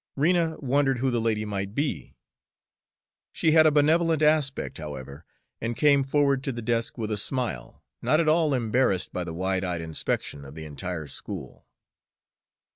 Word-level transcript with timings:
Rena 0.15 0.55
wondered 0.59 0.97
who 0.97 1.11
the 1.11 1.21
lady 1.21 1.45
might 1.45 1.75
be. 1.75 2.15
She 3.33 3.51
had 3.51 3.67
a 3.67 3.71
benevolent 3.71 4.23
aspect, 4.23 4.79
however, 4.79 5.23
and 5.61 5.77
came 5.77 6.03
forward 6.03 6.43
to 6.45 6.51
the 6.51 6.63
desk 6.63 6.97
with 6.97 7.11
a 7.11 7.17
smile, 7.17 7.83
not 8.01 8.19
at 8.19 8.27
all 8.27 8.55
embarrassed 8.55 9.13
by 9.13 9.23
the 9.23 9.31
wide 9.35 9.63
eyed 9.63 9.79
inspection 9.79 10.43
of 10.43 10.55
the 10.55 10.65
entire 10.65 11.05
school. 11.05 11.67